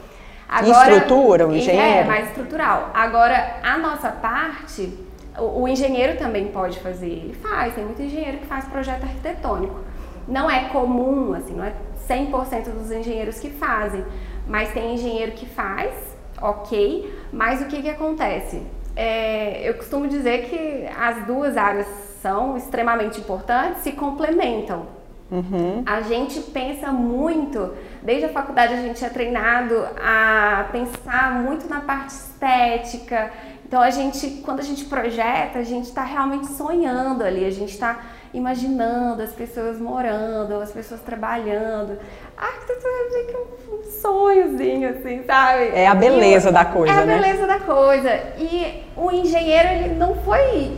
Agora, 0.49 0.93
estrutura, 0.93 1.49
o 1.49 1.57
engenheiro? 1.57 1.99
É, 2.01 2.05
mais 2.05 2.29
estrutural. 2.29 2.91
Agora, 2.93 3.57
a 3.63 3.79
nossa 3.79 4.11
parte, 4.11 4.93
o, 5.39 5.63
o 5.63 5.69
engenheiro 5.69 6.19
também 6.19 6.49
pode 6.49 6.79
fazer, 6.81 7.09
ele 7.09 7.35
faz, 7.35 7.75
tem 7.75 7.85
muito 7.85 8.03
engenheiro 8.03 8.39
que 8.39 8.47
faz 8.47 8.67
projeto 8.67 9.05
arquitetônico. 9.05 9.81
Não 10.29 10.49
é 10.51 10.69
comum, 10.69 11.33
assim, 11.35 11.55
não 11.55 11.65
é 11.65 11.73
100% 12.09 12.71
dos 12.71 12.93
engenheiros 12.93 13.41
que 13.41 13.51
fazem, 13.51 14.05
mas 14.47 14.71
tem 14.73 14.95
engenheiro 14.95 15.33
que 15.33 15.47
faz 15.47 16.13
ok, 16.41 17.13
mas 17.33 17.63
o 17.63 17.67
que, 17.67 17.81
que 17.81 17.89
acontece? 17.89 18.63
É, 18.95 19.67
eu 19.67 19.75
costumo 19.75 20.07
dizer 20.07 20.51
que 20.51 20.87
as 20.99 21.25
duas 21.25 21.57
áreas 21.57 21.87
são 22.23 22.57
extremamente 22.57 23.21
importantes, 23.21 23.83
se 23.83 23.93
complementam. 23.93 24.87
Uhum. 25.31 25.83
A 25.85 26.03
gente 26.03 26.41
pensa 26.41 26.93
muito, 26.93 27.75
desde 28.03 28.27
a 28.27 28.29
faculdade 28.29 28.75
a 28.75 28.77
gente 28.77 29.05
é 29.05 29.09
treinado 29.09 29.75
a 30.01 30.69
pensar 30.71 31.33
muito 31.43 31.69
na 31.69 31.81
parte 31.81 32.11
estética. 32.11 33.31
Então 33.67 33.81
a 33.81 33.91
gente, 33.91 34.43
quando 34.45 34.61
a 34.61 34.63
gente 34.63 34.85
projeta, 34.85 35.59
a 35.59 35.63
gente 35.63 35.87
está 35.87 36.05
realmente 36.05 36.47
sonhando 36.49 37.25
ali, 37.25 37.47
a 37.47 37.51
gente 37.51 37.71
está 37.71 38.01
imaginando 38.35 39.23
as 39.23 39.33
pessoas 39.33 39.81
morando, 39.81 40.55
as 40.61 40.71
pessoas 40.71 41.01
trabalhando. 41.01 41.99
A 42.37 42.45
arquitetura 42.45 42.93
é 43.15 43.25
que 43.25 43.37
um 43.73 43.91
sonhozinho, 43.91 44.91
assim, 44.91 45.23
sabe? 45.25 45.71
É 45.75 45.87
a 45.87 45.95
beleza 45.95 46.53
da 46.53 46.67
coisa, 46.67 46.93
né? 46.93 47.01
É 47.01 47.03
a 47.03 47.07
né? 47.07 47.23
beleza 47.23 47.47
da 47.47 47.59
coisa. 47.61 48.11
E 48.39 48.85
o 48.97 49.11
engenheiro, 49.11 49.69
ele 49.69 49.95
não 49.95 50.15
foi... 50.17 50.77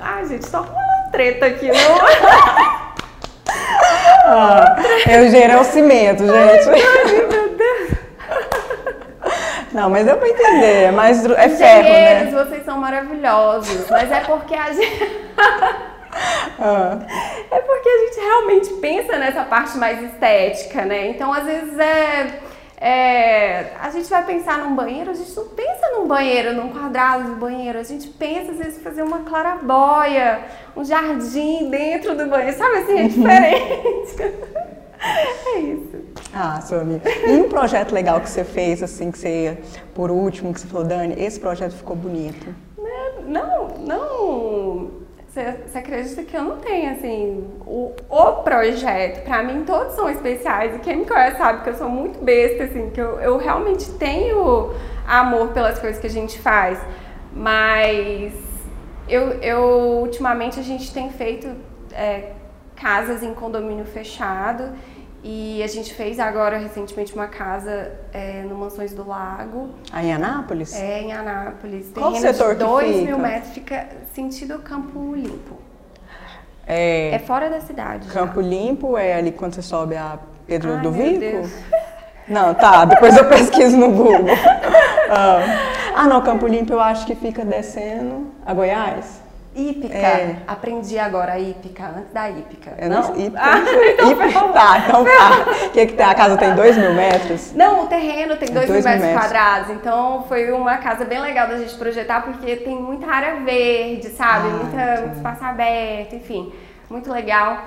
Ai, 0.00 0.26
gente, 0.26 0.48
só 0.48 0.62
uma 0.62 1.10
treta 1.10 1.46
aqui, 1.46 1.68
não... 1.68 1.74
ah, 4.26 4.76
o 5.06 5.24
engenheiro 5.24 5.52
é 5.52 5.60
o 5.60 5.64
cimento, 5.64 6.24
gente. 6.26 6.68
Ai, 6.68 7.26
meu 7.26 7.56
Deus. 7.56 7.90
Não, 9.72 9.90
mas 9.90 10.06
deu 10.06 10.16
pra 10.16 10.28
entender, 10.28 10.92
mas 10.92 11.24
é 11.24 11.48
ferro, 11.48 11.82
né? 11.82 12.30
vocês 12.30 12.64
são 12.64 12.78
maravilhosos, 12.78 13.90
mas 13.90 14.10
é 14.10 14.20
porque 14.20 14.54
a 14.54 14.72
gente... 14.72 15.26
Ah. 16.58 16.98
É 17.50 17.60
porque 17.60 17.88
a 17.88 17.98
gente 18.06 18.20
realmente 18.20 18.72
pensa 18.80 19.18
nessa 19.18 19.44
parte 19.44 19.76
mais 19.76 20.02
estética, 20.02 20.86
né? 20.86 21.08
Então, 21.08 21.30
às 21.32 21.44
vezes, 21.44 21.78
é, 21.78 22.40
gente 23.96 24.10
vai 24.10 24.24
pensar 24.24 24.58
num 24.58 24.74
banheiro, 24.74 25.10
a 25.10 25.14
gente 25.14 25.34
não 25.34 25.48
pensa 25.48 25.90
num 25.92 26.06
banheiro, 26.06 26.54
num 26.54 26.68
quadrado 26.68 27.32
de 27.32 27.40
banheiro, 27.40 27.78
a 27.78 27.82
gente 27.82 28.08
pensa, 28.08 28.52
às 28.52 28.58
vezes, 28.58 28.82
fazer 28.82 29.02
uma 29.02 29.20
clarabóia, 29.20 30.44
um 30.76 30.84
jardim 30.84 31.70
dentro 31.70 32.16
do 32.16 32.26
banheiro, 32.26 32.56
sabe 32.56 32.78
assim? 32.78 32.98
É 32.98 33.02
uhum. 33.02 33.08
diferente. 33.08 34.34
é 35.46 35.58
isso. 35.60 35.96
Ah, 36.34 36.60
sua 36.60 36.80
amiga. 36.82 37.08
E 37.26 37.40
um 37.40 37.48
projeto 37.48 37.92
legal 37.92 38.20
que 38.20 38.28
você 38.28 38.44
fez, 38.44 38.82
assim, 38.82 39.10
que 39.10 39.18
você, 39.18 39.58
por 39.94 40.10
último, 40.10 40.52
que 40.52 40.60
você 40.60 40.66
falou, 40.66 40.86
Dani, 40.86 41.14
esse 41.18 41.40
projeto 41.40 41.72
ficou 41.72 41.96
bonito? 41.96 42.54
Não, 43.26 43.68
não 43.78 44.85
você 45.42 45.78
acredita 45.78 46.22
que 46.22 46.36
eu 46.36 46.44
não 46.44 46.56
tenho, 46.58 46.92
assim, 46.92 47.44
o, 47.66 47.92
o 48.08 48.32
projeto, 48.42 49.24
para 49.24 49.42
mim 49.42 49.64
todos 49.64 49.94
são 49.94 50.08
especiais, 50.08 50.74
e 50.76 50.78
quem 50.78 50.98
me 50.98 51.04
conhece 51.04 51.36
sabe 51.36 51.62
que 51.62 51.70
eu 51.70 51.74
sou 51.74 51.88
muito 51.88 52.18
besta, 52.24 52.64
assim, 52.64 52.90
que 52.90 53.00
eu, 53.00 53.20
eu 53.20 53.36
realmente 53.36 53.90
tenho 53.92 54.72
amor 55.06 55.48
pelas 55.48 55.78
coisas 55.78 56.00
que 56.00 56.06
a 56.06 56.10
gente 56.10 56.38
faz, 56.38 56.78
mas 57.32 58.32
eu, 59.08 59.32
eu 59.42 59.62
ultimamente 60.00 60.58
a 60.58 60.62
gente 60.62 60.92
tem 60.92 61.10
feito 61.10 61.48
é, 61.92 62.32
casas 62.74 63.22
em 63.22 63.34
condomínio 63.34 63.84
fechado, 63.84 64.72
e 65.22 65.62
a 65.62 65.66
gente 65.66 65.92
fez 65.94 66.20
agora 66.20 66.56
recentemente 66.56 67.14
uma 67.14 67.26
casa 67.26 67.92
é, 68.12 68.42
no 68.42 68.56
Mansões 68.56 68.92
do 68.92 69.06
Lago. 69.06 69.70
Aí 69.92 70.06
em 70.06 70.12
Anápolis? 70.12 70.74
É, 70.74 71.00
em 71.00 71.12
Anápolis. 71.12 71.90
Qual 71.92 72.12
Terreno 72.12 72.32
setor 72.32 72.54
de 72.54 72.64
2 72.64 72.86
fica? 72.86 73.06
mil 73.06 73.18
metros, 73.18 73.52
fica 73.52 73.88
sentido 74.14 74.58
Campo 74.60 75.14
Limpo. 75.14 75.56
É, 76.66 77.14
é 77.14 77.18
fora 77.18 77.48
da 77.48 77.60
cidade. 77.60 78.08
Campo 78.08 78.42
já. 78.42 78.48
Limpo 78.48 78.96
é 78.98 79.14
ali 79.14 79.32
quando 79.32 79.54
você 79.54 79.62
sobe 79.62 79.96
a 79.96 80.18
Pedro 80.46 80.74
Ai, 80.74 80.80
do 80.82 80.92
Vico? 80.92 81.48
Não, 82.28 82.54
tá, 82.54 82.84
depois 82.84 83.16
eu 83.16 83.28
pesquiso 83.28 83.76
no 83.76 83.90
Google. 83.92 84.26
ah. 85.08 85.38
ah, 85.94 86.06
não, 86.08 86.20
Campo 86.22 86.44
Limpo 86.48 86.72
eu 86.72 86.80
acho 86.80 87.06
que 87.06 87.14
fica 87.14 87.44
descendo 87.44 88.32
a 88.44 88.52
Goiás. 88.52 89.22
Hípica. 89.56 89.96
É. 89.96 90.36
Aprendi 90.46 90.98
agora 90.98 91.32
a 91.32 91.38
hípica, 91.40 91.86
antes 91.96 92.12
da 92.12 92.28
hípica. 92.28 92.74
Eu 92.78 92.90
não? 92.90 93.02
não 93.08 93.16
hípica, 93.18 93.40
Ah, 93.42 93.58
então 93.94 94.10
hípica, 94.12 94.48
tá, 94.52 94.78
então 94.86 95.04
tá. 95.04 95.66
O 95.66 95.70
que 95.70 95.86
que 95.86 95.92
tem? 95.94 96.04
A 96.06 96.14
casa 96.14 96.36
tem 96.36 96.54
dois 96.54 96.76
mil 96.76 96.92
metros? 96.92 97.52
Não, 97.54 97.84
o 97.84 97.86
terreno 97.86 98.36
tem 98.36 98.50
2 98.52 98.68
mil 98.70 98.82
dois 98.82 98.84
mil 98.84 98.94
metros 98.94 99.00
metros. 99.00 99.24
quadrados, 99.32 99.70
então 99.70 100.24
foi 100.28 100.52
uma 100.52 100.76
casa 100.76 101.06
bem 101.06 101.20
legal 101.20 101.48
da 101.48 101.56
gente 101.56 101.74
projetar, 101.76 102.20
porque 102.22 102.56
tem 102.56 102.76
muita 102.76 103.06
área 103.06 103.40
verde, 103.40 104.08
sabe? 104.10 104.48
Ah, 104.48 104.50
muita, 104.50 105.00
muito 105.02 105.16
espaço 105.16 105.44
aberto, 105.44 106.14
enfim, 106.16 106.52
muito 106.90 107.10
legal. 107.10 107.62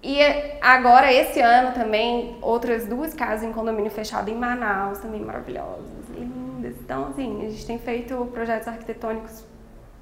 E 0.00 0.20
agora, 0.62 1.12
esse 1.12 1.40
ano 1.40 1.72
também, 1.72 2.36
outras 2.40 2.86
duas 2.86 3.12
casas 3.12 3.42
em 3.42 3.52
condomínio 3.52 3.90
fechado 3.90 4.30
em 4.30 4.34
Manaus, 4.36 4.98
também 5.00 5.20
maravilhosas, 5.20 6.08
lindas. 6.16 6.76
Então, 6.80 7.08
assim, 7.08 7.44
a 7.44 7.50
gente 7.50 7.66
tem 7.66 7.78
feito 7.78 8.14
projetos 8.32 8.68
arquitetônicos 8.68 9.42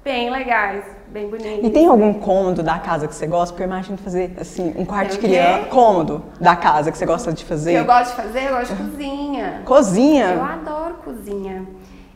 bem 0.07 0.29
legais, 0.29 0.85
bem 1.09 1.27
bonitos. 1.29 1.67
E 1.67 1.69
tem 1.69 1.85
algum 1.85 2.13
cômodo 2.13 2.63
da 2.63 2.79
casa 2.79 3.09
que 3.09 3.13
você 3.13 3.27
gosta? 3.27 3.51
Porque 3.53 3.63
eu 3.63 3.67
imagino 3.67 3.97
fazer, 3.97 4.33
assim, 4.39 4.73
um 4.77 4.85
quarto 4.85 5.11
de 5.11 5.17
criança. 5.17 5.65
Cômodo 5.65 6.23
da 6.39 6.55
casa 6.55 6.93
que 6.93 6.97
você 6.97 7.05
gosta 7.05 7.33
de 7.33 7.43
que 7.43 7.49
fazer. 7.49 7.73
eu 7.73 7.83
gosto 7.83 8.11
de 8.15 8.21
fazer, 8.21 8.43
eu 8.47 8.55
gosto 8.57 8.73
de 8.73 8.83
cozinha. 8.83 9.57
Eu 9.59 9.65
Cozinha. 9.65 10.41
adoro 10.41 10.93
cozinha. 11.03 11.65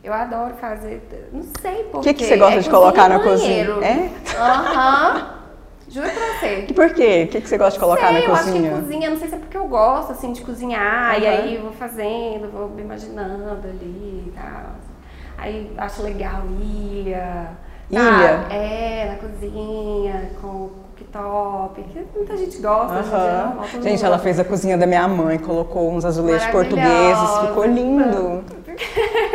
Eu 0.02 0.12
adoro 0.12 0.54
fazer, 0.54 1.06
não 1.32 1.42
sei 1.60 1.84
por 1.84 1.98
O 1.98 2.02
que, 2.02 2.14
que 2.14 2.24
você 2.24 2.36
gosta 2.36 2.56
é 2.58 2.62
de 2.62 2.70
colocar 2.70 3.08
na 3.10 3.18
banheiro. 3.18 3.74
cozinha? 3.74 3.86
É? 3.86 4.10
Aham. 4.40 5.30
Juro 5.88 6.08
pra 6.10 6.26
você. 6.32 6.66
E 6.68 6.72
por 6.72 6.90
quê? 6.94 7.24
O 7.28 7.30
que, 7.30 7.40
que 7.42 7.48
você 7.48 7.58
gosta 7.58 7.74
de 7.74 7.78
colocar 7.84 8.06
sei, 8.06 8.14
na 8.14 8.20
eu 8.20 8.30
cozinha? 8.30 8.70
acho 8.70 8.80
que 8.80 8.82
cozinha, 8.86 9.10
não 9.10 9.16
sei 9.18 9.28
se 9.28 9.34
é 9.34 9.38
porque 9.38 9.56
eu 9.56 9.68
gosto, 9.68 10.12
assim, 10.12 10.32
de 10.32 10.40
cozinhar, 10.40 11.20
e 11.20 11.26
Aham. 11.26 11.36
aí 11.36 11.54
eu 11.56 11.62
vou 11.64 11.72
fazendo, 11.72 12.50
vou 12.50 12.68
me 12.70 12.80
imaginando 12.82 13.68
ali 13.68 14.24
e 14.28 14.32
tal. 14.34 14.72
Aí 15.36 15.70
acho 15.76 16.02
legal 16.02 16.42
ilha. 16.58 17.50
Ilha? 17.92 18.00
sabe? 18.00 18.54
É, 18.54 19.06
na 19.10 19.28
cozinha, 19.28 20.30
com 20.40 20.70
cooktop, 21.12 21.82
que 21.82 22.06
muita 22.14 22.36
gente 22.36 22.58
gosta. 22.58 22.94
Aham. 22.94 23.54
não, 23.56 23.68
todo 23.68 23.82
Gente, 23.82 24.04
ela 24.04 24.18
fez 24.18 24.40
a 24.40 24.44
cozinha 24.44 24.78
da 24.78 24.86
minha 24.86 25.06
mãe, 25.06 25.38
colocou 25.38 25.92
uns 25.92 26.04
azulejos 26.04 26.46
portugueses, 26.48 27.38
ficou 27.46 27.66
lindo. 27.66 28.44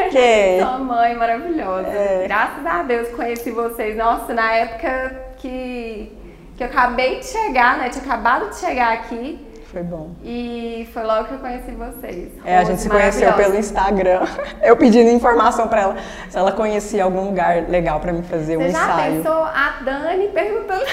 Que? 0.09 0.59
Sua 0.59 0.79
mãe 0.79 1.15
maravilhosa. 1.15 1.87
É. 1.87 2.23
Graças 2.27 2.65
a 2.65 2.81
Deus 2.83 3.09
conheci 3.09 3.51
vocês. 3.51 3.95
Nossa, 3.95 4.33
na 4.33 4.51
época 4.53 5.15
que, 5.37 6.11
que 6.57 6.63
eu 6.63 6.67
acabei 6.67 7.19
de 7.19 7.25
chegar, 7.25 7.77
né? 7.77 7.89
Tinha 7.89 8.03
acabado 8.03 8.49
de 8.49 8.55
chegar 8.55 8.93
aqui. 8.93 9.46
Foi 9.71 9.83
bom. 9.83 10.11
E 10.23 10.87
foi 10.93 11.03
logo 11.03 11.25
que 11.25 11.33
eu 11.33 11.39
conheci 11.39 11.71
vocês. 11.71 12.31
É, 12.45 12.57
a 12.57 12.63
gente 12.63 12.81
se 12.81 12.89
conheceu 12.89 13.33
pelo 13.33 13.55
Instagram. 13.57 14.25
Eu 14.63 14.77
pedindo 14.77 15.09
informação 15.09 15.67
pra 15.67 15.81
ela 15.81 15.95
se 16.29 16.37
ela 16.37 16.53
conhecia 16.53 17.03
algum 17.03 17.25
lugar 17.25 17.63
legal 17.67 17.99
pra 17.99 18.13
mim 18.13 18.23
fazer 18.23 18.55
um 18.57 18.61
Você 18.63 18.71
já 18.71 18.83
ensaio. 18.83 19.15
pensou 19.17 19.43
a 19.43 19.73
Dani 19.83 20.29
perguntando. 20.29 20.85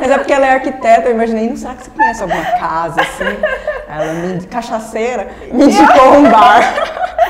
Mas 0.00 0.10
é 0.10 0.18
porque 0.18 0.32
ela 0.32 0.46
é 0.46 0.50
arquiteta, 0.50 1.08
eu 1.08 1.14
imaginei, 1.14 1.48
não 1.48 1.56
será 1.56 1.74
que 1.74 1.84
você 1.84 1.90
conhece 1.90 2.22
alguma 2.22 2.44
casa 2.44 3.00
assim? 3.00 3.24
Ela 3.88 4.12
me 4.14 4.46
cachaceira, 4.46 5.28
me 5.52 5.64
indicou 5.64 6.14
um 6.14 6.28
bar. 6.30 6.60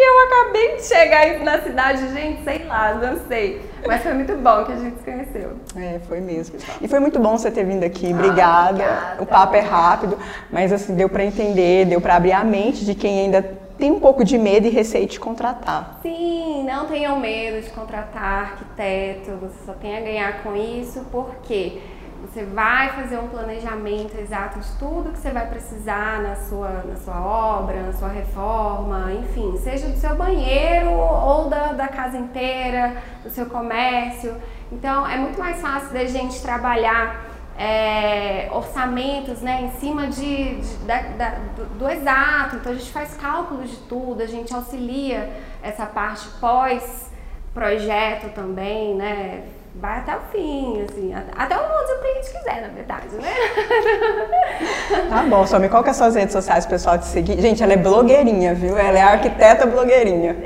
eu 0.00 0.26
acabei 0.26 0.76
de 0.76 0.82
chegar 0.84 1.40
na 1.40 1.60
cidade, 1.60 2.08
gente, 2.14 2.44
sei 2.44 2.64
lá, 2.66 2.94
não 2.94 3.18
sei. 3.26 3.60
Mas 3.86 4.02
foi 4.02 4.14
muito 4.14 4.34
bom 4.36 4.64
que 4.64 4.72
a 4.72 4.76
gente 4.76 4.98
se 4.98 5.04
conheceu. 5.04 5.52
É, 5.76 5.98
foi 6.08 6.20
mesmo. 6.20 6.56
E 6.80 6.88
foi 6.88 7.00
muito 7.00 7.18
bom 7.18 7.36
você 7.36 7.50
ter 7.50 7.64
vindo 7.64 7.84
aqui, 7.84 8.12
obrigada. 8.12 8.70
obrigada. 8.70 9.22
O 9.22 9.26
papo 9.26 9.56
é 9.56 9.60
rápido, 9.60 10.18
mas 10.50 10.72
assim, 10.72 10.94
deu 10.94 11.08
pra 11.08 11.24
entender, 11.24 11.86
deu 11.86 12.00
pra 12.00 12.16
abrir 12.16 12.32
a 12.32 12.44
mente 12.44 12.84
de 12.84 12.94
quem 12.94 13.20
ainda 13.20 13.42
tem 13.78 13.92
um 13.92 14.00
pouco 14.00 14.24
de 14.24 14.36
medo 14.36 14.66
e 14.66 14.70
receio 14.70 15.06
de 15.06 15.20
contratar. 15.20 16.00
Sim, 16.02 16.64
não 16.64 16.86
tenham 16.86 17.18
medo 17.18 17.62
de 17.62 17.70
contratar 17.70 18.50
arquiteto, 18.50 19.30
você 19.40 19.64
só 19.64 19.72
tem 19.72 19.96
a 19.96 20.00
ganhar 20.00 20.42
com 20.42 20.56
isso, 20.56 21.06
porque 21.12 21.78
você 22.22 22.44
vai 22.44 22.88
fazer 22.90 23.16
um 23.18 23.28
planejamento 23.28 24.18
exato 24.18 24.58
de 24.58 24.70
tudo 24.78 25.12
que 25.12 25.18
você 25.18 25.30
vai 25.30 25.46
precisar 25.46 26.20
na 26.22 26.34
sua, 26.36 26.68
na 26.84 26.96
sua 26.96 27.20
obra, 27.20 27.82
na 27.82 27.92
sua 27.92 28.08
reforma, 28.08 29.12
enfim, 29.12 29.56
seja 29.58 29.88
do 29.88 29.96
seu 29.96 30.14
banheiro 30.16 30.90
ou 30.90 31.48
da, 31.48 31.72
da 31.72 31.88
casa 31.88 32.18
inteira, 32.18 32.96
do 33.22 33.30
seu 33.30 33.46
comércio. 33.46 34.34
Então 34.72 35.06
é 35.08 35.16
muito 35.16 35.38
mais 35.38 35.60
fácil 35.60 35.90
da 35.92 36.04
gente 36.04 36.40
trabalhar 36.42 37.24
é, 37.56 38.48
orçamentos 38.52 39.40
né, 39.40 39.62
em 39.62 39.70
cima 39.80 40.06
de, 40.08 40.60
de- 40.60 40.76
da- 40.86 41.02
da- 41.16 41.34
do, 41.56 41.64
do 41.78 41.88
exato. 41.90 42.56
Então 42.56 42.72
a 42.72 42.74
gente 42.74 42.90
faz 42.92 43.14
cálculos 43.16 43.70
de 43.70 43.76
tudo, 43.88 44.22
a 44.22 44.26
gente 44.26 44.54
auxilia 44.54 45.28
essa 45.62 45.84
parte 45.86 46.28
pós-projeto 46.40 48.32
também, 48.34 48.94
né? 48.94 49.44
Vai 49.80 49.98
até 49.98 50.16
o 50.16 50.20
fim, 50.32 50.82
assim, 50.82 51.14
at- 51.14 51.26
até 51.36 51.56
onde 51.56 51.92
o 51.92 51.98
cliente 52.00 52.30
quiser, 52.32 52.62
na 52.62 52.68
verdade, 52.68 53.14
né? 53.14 53.32
Tá 55.08 55.22
bom, 55.22 55.46
Somi, 55.46 55.68
qual 55.68 55.82
que 55.82 55.88
é 55.88 55.92
as 55.92 55.96
suas 55.96 56.14
redes 56.16 56.32
sociais 56.32 56.66
pessoal 56.66 56.98
te 56.98 57.06
seguir? 57.06 57.40
Gente, 57.40 57.62
ela 57.62 57.72
é 57.74 57.76
blogueirinha, 57.76 58.54
viu? 58.54 58.76
Ela 58.76 58.98
é 58.98 59.02
arquiteta 59.02 59.66
blogueirinha. 59.66 60.36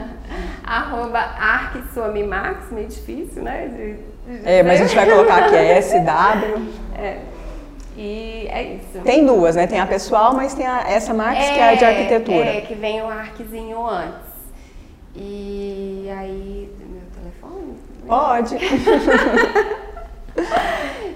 Arroba 0.64 1.18
ArcSuamimax, 1.18 2.70
meio 2.70 2.88
difícil, 2.88 3.42
né? 3.42 3.68
de- 3.68 4.38
de 4.38 4.48
É, 4.48 4.62
mas 4.62 4.80
a 4.80 4.84
gente 4.84 4.94
vai 4.96 5.08
colocar 5.10 5.44
aqui, 5.44 5.56
é 5.56 5.78
SW. 5.82 6.62
É. 6.96 7.18
E 7.96 8.46
é 8.50 8.62
isso. 8.62 9.00
Tem 9.04 9.26
duas, 9.26 9.56
né? 9.56 9.66
Tem 9.66 9.78
a 9.80 9.86
pessoal, 9.86 10.32
mas 10.32 10.54
tem 10.54 10.66
a, 10.66 10.84
essa 10.88 11.12
Max, 11.12 11.38
que 11.38 11.58
é 11.58 11.68
a 11.70 11.74
de 11.74 11.84
arquitetura. 11.84 12.46
É, 12.46 12.60
que 12.62 12.74
vem 12.74 13.02
o 13.02 13.06
arquezinho 13.08 13.84
antes. 13.86 14.30
E 15.14 16.08
aí? 16.16 16.72
Pode. 18.06 18.56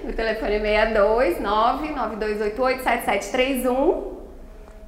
Meu 0.03 0.13
telefone 0.15 0.55
é 0.55 0.59
62 0.59 1.39
99288 1.41 2.83
7731. 2.83 4.15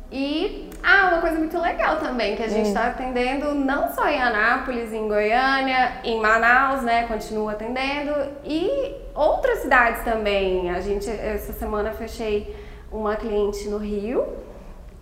E, 0.09 0.69
ah, 0.81 1.09
uma 1.11 1.21
coisa 1.21 1.37
muito 1.37 1.59
legal 1.59 1.97
também, 1.97 2.35
que 2.37 2.43
a 2.43 2.45
Hum. 2.45 2.49
gente 2.49 2.67
está 2.69 2.87
atendendo 2.87 3.53
não 3.53 3.91
só 3.93 4.07
em 4.07 4.21
Anápolis, 4.21 4.93
em 4.93 5.05
Goiânia, 5.07 5.93
em 6.03 6.21
Manaus, 6.21 6.81
né, 6.81 7.03
continua 7.07 7.51
atendendo, 7.53 8.13
e 8.45 8.95
outras 9.13 9.59
cidades 9.59 10.01
também. 10.05 10.69
A 10.71 10.79
gente, 10.79 11.09
essa 11.09 11.51
semana, 11.51 11.91
fechei 11.91 12.55
uma 12.89 13.17
cliente 13.17 13.67
no 13.67 13.77
Rio, 13.77 14.25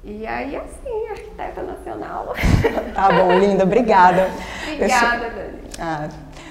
e 0.04 0.26
aí, 0.26 0.56
assim, 0.56 1.08
arquiteta 1.10 1.62
nacional. 1.62 2.34
Tá 2.96 3.10
bom, 3.12 3.38
linda, 3.38 3.64
obrigada. 3.64 4.30
Obrigada, 4.74 5.30
Dani. 5.30 5.60
Ah, 5.80 6.08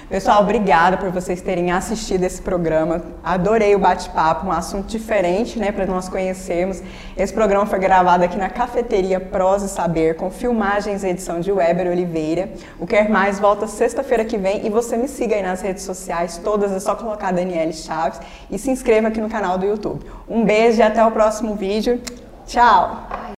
pessoal, 0.09 0.41
obrigada 0.41 0.97
por 0.97 1.09
vocês 1.11 1.41
terem 1.41 1.71
assistido 1.71 2.23
esse 2.23 2.41
programa. 2.41 3.01
Adorei 3.23 3.75
o 3.75 3.79
bate-papo, 3.79 4.47
um 4.47 4.51
assunto 4.51 4.87
diferente, 4.87 5.59
né, 5.59 5.71
para 5.71 5.85
nós 5.85 6.07
conhecermos. 6.09 6.81
Esse 7.17 7.33
programa 7.33 7.65
foi 7.65 7.79
gravado 7.79 8.23
aqui 8.23 8.37
na 8.37 8.49
Cafeteria 8.49 9.19
Prosa 9.19 9.65
e 9.65 9.69
Saber, 9.69 10.15
com 10.15 10.29
filmagens 10.29 11.03
e 11.03 11.07
edição 11.07 11.39
de 11.39 11.51
Weber 11.51 11.87
Oliveira. 11.87 12.49
O 12.79 12.87
Quer 12.87 13.09
Mais 13.09 13.39
volta 13.39 13.67
sexta-feira 13.67 14.25
que 14.25 14.37
vem 14.37 14.65
e 14.65 14.69
você 14.69 14.97
me 14.97 15.07
siga 15.07 15.35
aí 15.35 15.41
nas 15.41 15.61
redes 15.61 15.83
sociais, 15.83 16.39
todas 16.43 16.71
é 16.71 16.79
só 16.79 16.95
colocar 16.95 17.31
Daniele 17.31 17.73
Chaves 17.73 18.19
e 18.49 18.57
se 18.57 18.71
inscreva 18.71 19.07
aqui 19.07 19.19
no 19.19 19.29
canal 19.29 19.57
do 19.57 19.65
YouTube. 19.65 20.05
Um 20.27 20.43
beijo 20.43 20.79
e 20.79 20.81
até 20.81 21.05
o 21.05 21.11
próximo 21.11 21.55
vídeo. 21.55 22.01
Tchau! 22.45 23.34